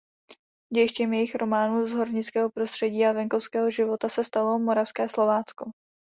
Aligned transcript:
Dějištěm 0.73 1.13
jejích 1.13 1.35
románů 1.35 1.85
z 1.85 1.91
hornického 1.91 2.49
prostředí 2.49 3.05
a 3.05 3.11
venkovského 3.11 3.69
života 3.69 4.09
se 4.09 4.23
stalo 4.23 4.59
Moravské 4.59 5.07
Slovácko. 5.07 5.71